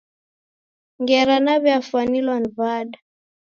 [1.01, 2.97] Ngera naw'iafwanilwa wada?